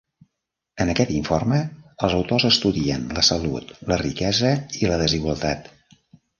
En 0.85 0.91
aquest 0.93 1.11
informe, 1.17 1.59
els 2.07 2.15
autors 2.21 2.47
estudien 2.49 3.07
la 3.19 3.27
salut, 3.29 3.77
la 3.95 4.01
riquesa 4.07 4.57
i 4.83 4.93
la 4.93 5.01
desigualtat. 5.07 5.75